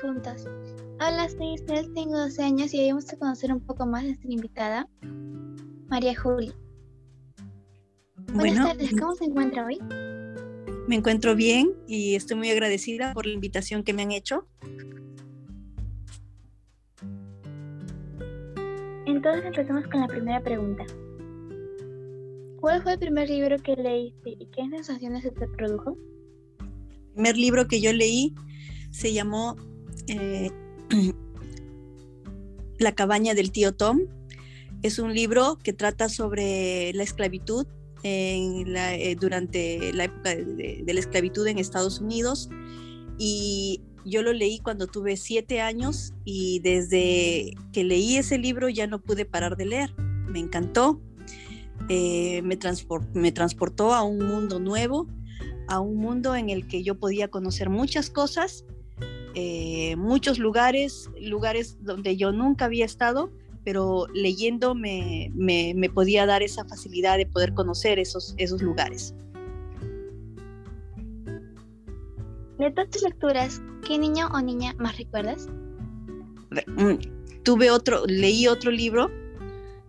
preguntas. 0.00 0.44
Hola, 1.00 1.28
soy 1.28 1.54
Isabel, 1.54 1.92
tengo 1.94 2.18
12 2.18 2.42
años 2.42 2.74
y 2.74 2.80
hoy 2.80 2.88
vamos 2.88 3.12
a 3.12 3.16
conocer 3.16 3.52
un 3.52 3.60
poco 3.60 3.86
más 3.86 4.02
de 4.02 4.08
nuestra 4.08 4.32
invitada, 4.32 4.88
María 5.88 6.18
Juli. 6.18 6.52
Buenas 8.34 8.68
tardes, 8.68 8.90
¿cómo 8.98 9.14
se 9.14 9.24
encuentra 9.24 9.66
hoy? 9.66 9.78
Me 10.86 10.96
encuentro 10.96 11.34
bien 11.34 11.72
y 11.86 12.14
estoy 12.14 12.36
muy 12.36 12.50
agradecida 12.50 13.12
por 13.12 13.26
la 13.26 13.32
invitación 13.32 13.82
que 13.82 13.92
me 13.92 14.02
han 14.02 14.12
hecho. 14.12 14.46
Entonces 19.06 19.44
empezamos 19.44 19.86
con 19.88 20.00
la 20.00 20.06
primera 20.08 20.40
pregunta. 20.42 20.84
¿Cuál 22.60 22.82
fue 22.82 22.94
el 22.94 22.98
primer 22.98 23.28
libro 23.28 23.56
que 23.58 23.76
leíste 23.76 24.30
y 24.30 24.46
qué 24.46 24.68
sensaciones 24.70 25.22
se 25.22 25.30
te 25.30 25.46
produjo? 25.48 25.96
El 26.60 27.12
primer 27.14 27.36
libro 27.36 27.68
que 27.68 27.80
yo 27.80 27.92
leí 27.92 28.34
se 28.90 29.12
llamó 29.12 29.56
eh, 30.06 30.50
La 32.78 32.92
cabaña 32.92 33.34
del 33.34 33.50
tío 33.50 33.74
Tom. 33.74 34.02
Es 34.82 35.00
un 35.00 35.12
libro 35.12 35.58
que 35.58 35.72
trata 35.72 36.08
sobre 36.08 36.92
la 36.94 37.02
esclavitud 37.02 37.66
eh, 38.04 39.16
durante 39.18 39.92
la 39.92 40.04
época 40.04 40.36
de, 40.36 40.84
la 40.86 41.00
esclavitud 41.00 41.44
en 41.48 41.58
Estados 41.58 42.00
Unidos 42.00 42.48
y 43.18 43.82
yo 44.04 44.22
lo 44.22 44.32
leí 44.32 44.60
cuando 44.60 44.86
tuve 44.86 45.16
siete 45.16 45.60
años 45.60 46.12
y 46.24 46.60
desde 46.60 47.54
que 47.72 47.82
leí 47.82 48.16
ese 48.16 48.38
libro 48.38 48.68
ya 48.68 48.86
no 48.86 49.00
pude 49.00 49.24
parar 49.24 49.56
de 49.56 49.66
leer. 49.66 49.94
Me 50.28 50.38
encantó, 50.38 51.02
eh, 51.88 52.40
me, 52.42 52.56
me 53.14 53.32
transportó 53.32 53.92
a 53.92 54.04
un 54.04 54.18
mundo 54.18 54.60
nuevo, 54.60 55.08
a 55.66 55.80
un 55.80 55.96
mundo 55.96 56.36
en 56.36 56.50
el 56.50 56.68
que 56.68 56.84
yo 56.84 57.00
podía 57.00 57.26
conocer 57.26 57.68
muchas 57.68 58.10
cosas 58.10 58.64
eh, 59.34 59.96
muchos 59.96 60.38
lugares, 60.38 61.10
lugares 61.20 61.76
donde 61.80 62.16
yo 62.16 62.32
nunca 62.32 62.66
había 62.66 62.84
estado, 62.84 63.30
pero 63.64 64.06
leyendo 64.14 64.74
me, 64.74 65.30
podía 65.94 66.26
dar 66.26 66.42
esa 66.42 66.64
facilidad 66.64 67.18
de 67.18 67.26
poder 67.26 67.54
conocer 67.54 67.98
esos, 67.98 68.34
esos 68.38 68.62
lugares. 68.62 69.14
De 72.58 72.70
todas 72.72 72.90
tus 72.90 73.02
lecturas, 73.02 73.62
¿qué 73.86 73.98
niño 73.98 74.28
o 74.32 74.40
niña 74.40 74.74
más 74.78 74.96
recuerdas? 74.96 75.48
Mm, 76.66 76.94
tuve 77.44 77.70
otro, 77.70 78.04
leí 78.06 78.48
otro 78.48 78.70
libro 78.70 79.10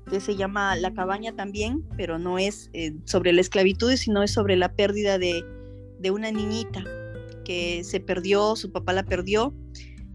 que 0.09 0.19
se 0.19 0.35
llama 0.35 0.75
La 0.75 0.93
cabaña 0.93 1.35
también, 1.35 1.83
pero 1.95 2.19
no 2.19 2.37
es 2.37 2.69
eh, 2.73 2.93
sobre 3.05 3.31
la 3.33 3.41
esclavitud, 3.41 3.95
sino 3.95 4.23
es 4.23 4.31
sobre 4.31 4.55
la 4.55 4.73
pérdida 4.73 5.17
de, 5.17 5.43
de 5.99 6.11
una 6.11 6.31
niñita 6.31 6.83
que 7.49 7.83
se 7.83 7.99
perdió, 7.99 8.55
su 8.55 8.71
papá 8.71 8.93
la 8.93 9.01
perdió. 9.01 9.55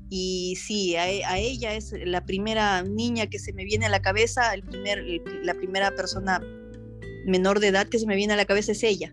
Y 0.08 0.54
sí, 0.54 0.94
a, 0.94 1.36
ella 1.36 1.74
es 1.74 1.92
la 2.04 2.24
primera 2.24 2.84
niña 2.84 3.26
que 3.26 3.40
se 3.40 3.52
me 3.52 3.64
viene 3.64 3.86
a 3.86 3.88
la 3.88 4.00
cabeza, 4.00 4.54
el 4.54 4.62
primer, 4.62 5.04
la 5.42 5.54
primera 5.54 5.92
persona 5.96 6.40
menor 7.26 7.58
de 7.58 7.68
edad 7.68 7.88
que 7.88 7.98
se 7.98 8.06
me 8.06 8.14
viene 8.14 8.34
a 8.34 8.36
la 8.36 8.44
cabeza 8.44 8.70
es 8.70 8.84
ella. 8.84 9.12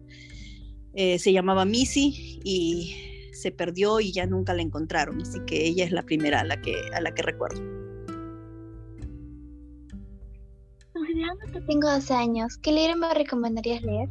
Eh, 0.94 1.17
se 1.17 1.33
llamaba 1.33 1.66
Missy 1.66 2.39
y 2.44 3.31
se 3.33 3.52
perdió 3.52 4.00
y 4.00 4.11
ya 4.11 4.28
nunca 4.28 4.53
la 4.53 4.61
encontraron, 4.61 5.19
así 5.19 5.39
que 5.47 5.66
ella 5.66 5.83
es 5.83 5.91
la 5.91 6.03
primera 6.03 6.41
a 6.41 6.44
la 6.44 6.61
que, 6.61 6.75
a 6.94 7.02
la 7.02 7.16
que 7.16 7.23
recuerdo. 7.23 7.59
Considerando 10.94 11.45
que 11.52 11.61
tengo 11.61 11.89
dos 11.89 12.11
años, 12.11 12.56
¿qué 12.61 12.72
libro 12.72 12.97
me 12.97 13.11
recomendarías 13.16 13.81
leer? 13.81 14.09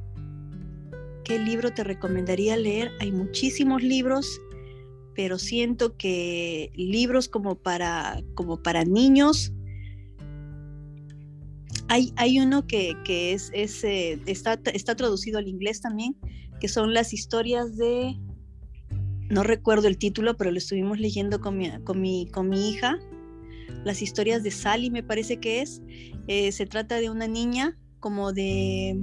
¿Qué 1.30 1.38
libro 1.38 1.72
te 1.72 1.84
recomendaría 1.84 2.56
leer? 2.56 2.90
Hay 2.98 3.12
muchísimos 3.12 3.84
libros, 3.84 4.40
pero 5.14 5.38
siento 5.38 5.96
que 5.96 6.72
libros 6.74 7.28
como 7.28 7.54
para, 7.54 8.20
como 8.34 8.60
para 8.64 8.82
niños, 8.82 9.52
hay, 11.86 12.12
hay 12.16 12.40
uno 12.40 12.66
que, 12.66 12.96
es, 13.06 13.52
eh, 13.54 14.20
está, 14.26 14.58
está 14.74 14.96
traducido 14.96 15.38
al 15.38 15.46
inglés 15.46 15.80
también, 15.80 16.16
que 16.58 16.66
son 16.66 16.94
las 16.94 17.12
historias 17.12 17.76
de, 17.76 18.16
no 19.28 19.44
recuerdo 19.44 19.86
el 19.86 19.98
título, 19.98 20.36
pero 20.36 20.50
lo 20.50 20.58
estuvimos 20.58 20.98
leyendo 20.98 21.40
con 21.40 21.56
mi, 21.58 21.70
con 21.84 22.00
mi, 22.00 22.26
con 22.32 22.48
mi 22.48 22.70
hija, 22.70 22.98
las 23.84 24.02
historias 24.02 24.42
de 24.42 24.50
Sally 24.50 24.90
me 24.90 25.04
parece 25.04 25.36
que 25.36 25.62
es. 25.62 25.80
Eh, 26.26 26.50
se 26.50 26.66
trata 26.66 26.96
de 26.96 27.08
una 27.08 27.28
niña 27.28 27.78
como 28.00 28.32
de 28.32 29.00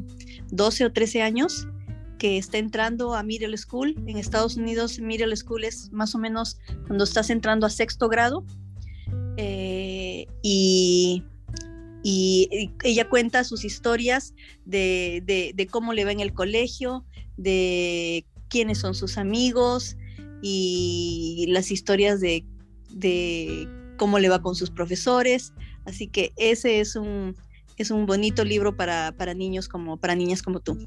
12 0.52 0.84
o 0.84 0.92
13 0.92 1.22
años 1.22 1.70
que 2.18 2.38
está 2.38 2.58
entrando 2.58 3.16
a 3.16 3.24
middle 3.24 3.58
school. 3.58 3.96
En 4.08 4.18
Estados 4.18 4.58
Unidos, 4.58 5.00
middle 5.00 5.36
school 5.36 5.64
es 5.64 5.92
más 5.92 6.16
o 6.16 6.18
menos 6.18 6.60
cuando 6.86 7.04
estás 7.04 7.30
entrando 7.30 7.66
a 7.66 7.70
sexto 7.70 8.10
grado. 8.10 8.46
Eh, 9.38 10.28
y, 10.42 11.24
ella 12.84 13.10
cuenta 13.10 13.44
sus 13.44 13.66
historias 13.66 14.34
de, 14.64 15.68
cómo 15.70 15.92
le 15.92 16.06
va 16.06 16.14
en 16.14 16.22
el 16.22 16.34
colegio, 16.34 17.06
de 17.36 18.26
quiénes 18.48 18.78
son 18.78 18.96
sus 18.96 19.18
amigos 19.18 19.98
y 20.42 21.48
las 21.50 21.70
historias 21.70 22.22
de, 22.22 22.46
cómo 23.98 24.20
le 24.20 24.30
va 24.30 24.42
con 24.42 24.56
sus 24.56 24.70
profesores. 24.70 25.52
Así 25.84 26.08
que 26.08 26.32
ese 26.38 26.80
es 26.80 26.96
un, 26.96 27.36
es 27.76 27.92
un 27.92 28.06
bonito 28.06 28.46
libro 28.46 28.78
para, 28.78 29.14
para 29.18 29.34
niños 29.34 29.68
como 29.68 29.98
para 29.98 30.16
niñas 30.16 30.42
como 30.42 30.62
tú. 30.62 30.78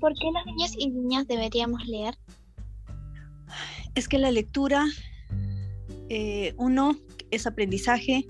¿Por 0.00 0.14
qué 0.14 0.30
las 0.32 0.46
niñas 0.46 0.74
y 0.78 0.90
niñas 0.90 1.26
deberíamos 1.26 1.86
leer? 1.86 2.14
Es 3.94 4.08
que 4.08 4.18
la 4.18 4.30
lectura, 4.30 4.84
eh, 6.08 6.54
uno, 6.56 6.96
es 7.30 7.46
aprendizaje, 7.46 8.26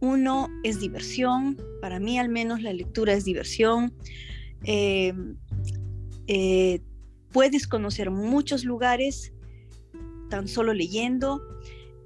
uno 0.00 0.48
es 0.62 0.80
diversión, 0.80 1.56
para 1.80 1.98
mí 1.98 2.18
al 2.18 2.28
menos 2.28 2.62
la 2.62 2.72
lectura 2.72 3.14
es 3.14 3.24
diversión. 3.24 3.94
Eh, 4.64 5.14
eh, 6.26 6.82
puedes 7.32 7.66
conocer 7.66 8.10
muchos 8.10 8.64
lugares 8.64 9.32
tan 10.28 10.46
solo 10.46 10.74
leyendo 10.74 11.40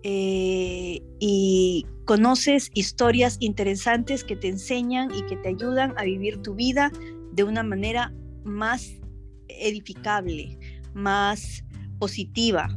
y 0.07 1.87
conoces 2.05 2.71
historias 2.75 3.39
interesantes 3.41 4.23
que 4.23 4.37
te 4.37 4.49
enseñan 4.49 5.15
y 5.15 5.25
que 5.25 5.37
te 5.37 5.49
ayudan 5.49 5.95
a 5.97 6.05
vivir 6.05 6.43
tu 6.43 6.55
vida 6.55 6.93
de 7.33 7.43
una 7.43 7.63
manera 7.63 8.13
más 8.45 8.95
edificable, 9.49 10.59
más 10.95 11.65
positiva, 11.99 12.69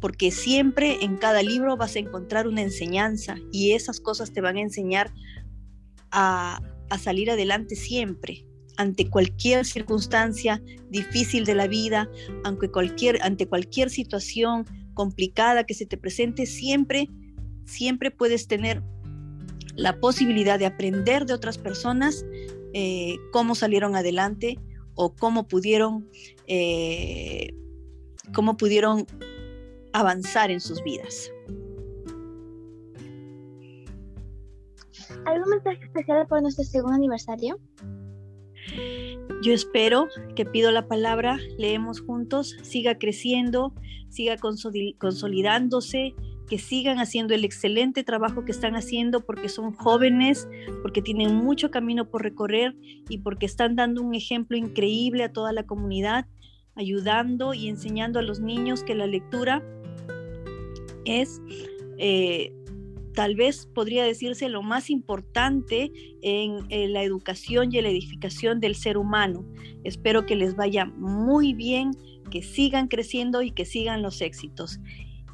porque 0.00 0.30
siempre 0.30 1.04
en 1.04 1.16
cada 1.16 1.42
libro 1.42 1.76
vas 1.76 1.96
a 1.96 1.98
encontrar 1.98 2.46
una 2.46 2.62
enseñanza 2.62 3.36
y 3.52 3.72
esas 3.72 4.00
cosas 4.00 4.32
te 4.32 4.40
van 4.40 4.56
a 4.56 4.60
enseñar 4.60 5.12
a, 6.10 6.60
salir 6.98 7.30
adelante 7.30 7.76
siempre 7.76 8.46
ante 8.78 9.10
cualquier 9.10 9.66
circunstancia 9.66 10.62
difícil 10.88 11.44
de 11.44 11.54
la 11.54 11.66
vida, 11.66 12.08
aunque 12.44 12.70
cualquier, 12.70 13.20
ante 13.22 13.46
cualquier 13.46 13.90
situación 13.90 14.64
complicada 14.94 15.64
que 15.64 15.74
se 15.74 15.84
te 15.84 15.98
presente, 15.98 16.46
siempre, 16.46 17.08
siempre 17.66 18.10
puedes 18.10 18.46
tener 18.46 18.82
la 19.74 20.00
posibilidad 20.00 20.58
de 20.58 20.66
aprender 20.66 21.26
de 21.26 21.34
otras 21.34 21.58
personas 21.58 22.24
eh, 22.72 23.16
cómo 23.32 23.54
salieron 23.54 23.96
adelante 23.96 24.58
o 25.00 25.14
cómo 25.14 25.46
pudieron, 25.46 26.08
eh, 26.48 27.54
cómo 28.34 28.56
pudieron 28.56 29.06
avanzar 29.92 30.50
en 30.50 30.60
sus 30.60 30.82
vidas. 30.82 31.30
¿Algún 35.24 35.50
mensaje 35.50 35.84
especial 35.84 36.26
por 36.26 36.42
nuestro 36.42 36.64
segundo 36.64 36.96
aniversario? 36.96 37.60
Yo 39.40 39.52
espero 39.52 40.08
que 40.34 40.44
pido 40.44 40.72
la 40.72 40.88
palabra, 40.88 41.38
leemos 41.58 42.00
juntos, 42.00 42.56
siga 42.62 42.98
creciendo, 42.98 43.72
siga 44.08 44.36
consolidándose, 44.36 46.14
que 46.48 46.58
sigan 46.58 46.98
haciendo 46.98 47.34
el 47.34 47.44
excelente 47.44 48.02
trabajo 48.02 48.44
que 48.44 48.52
están 48.52 48.74
haciendo 48.74 49.24
porque 49.24 49.48
son 49.48 49.72
jóvenes, 49.72 50.48
porque 50.82 51.02
tienen 51.02 51.34
mucho 51.34 51.70
camino 51.70 52.08
por 52.08 52.22
recorrer 52.22 52.74
y 53.08 53.18
porque 53.18 53.46
están 53.46 53.76
dando 53.76 54.02
un 54.02 54.14
ejemplo 54.14 54.56
increíble 54.56 55.24
a 55.24 55.32
toda 55.32 55.52
la 55.52 55.64
comunidad, 55.64 56.26
ayudando 56.74 57.54
y 57.54 57.68
enseñando 57.68 58.18
a 58.18 58.22
los 58.22 58.40
niños 58.40 58.82
que 58.82 58.94
la 58.94 59.06
lectura 59.06 59.62
es, 61.04 61.40
eh, 61.98 62.52
tal 63.14 63.34
vez 63.34 63.66
podría 63.74 64.04
decirse, 64.04 64.48
lo 64.48 64.62
más 64.62 64.90
importante 64.90 65.92
en, 66.22 66.58
en 66.70 66.92
la 66.92 67.02
educación 67.02 67.74
y 67.74 67.80
la 67.82 67.90
edificación 67.90 68.60
del 68.60 68.74
ser 68.74 68.96
humano. 68.96 69.44
Espero 69.84 70.24
que 70.24 70.36
les 70.36 70.56
vaya 70.56 70.86
muy 70.86 71.52
bien, 71.52 71.90
que 72.30 72.42
sigan 72.42 72.88
creciendo 72.88 73.42
y 73.42 73.50
que 73.50 73.64
sigan 73.64 74.02
los 74.02 74.20
éxitos 74.20 74.78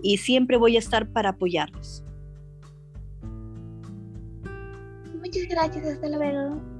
y 0.05 0.19
siempre 0.19 0.59
voy 0.59 0.77
a 0.77 0.81
estar 0.81 1.11
para 1.11 1.31
apoyarlos. 1.31 2.05
Muchas 5.19 5.49
gracias, 5.49 5.87
hasta 5.87 6.09
luego. 6.11 6.74